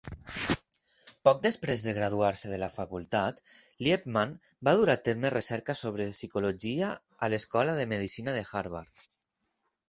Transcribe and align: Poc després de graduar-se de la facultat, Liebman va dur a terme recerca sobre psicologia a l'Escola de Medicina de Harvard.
Poc 1.27 1.41
després 1.41 1.83
de 1.87 1.91
graduar-se 1.97 2.49
de 2.53 2.57
la 2.61 2.69
facultat, 2.77 3.41
Liebman 3.89 4.33
va 4.69 4.73
dur 4.79 4.89
a 4.95 4.97
terme 5.09 5.33
recerca 5.35 5.77
sobre 5.83 6.09
psicologia 6.17 6.91
a 7.29 7.31
l'Escola 7.35 7.77
de 7.83 7.87
Medicina 7.93 8.35
de 8.41 8.43
Harvard. 8.49 9.07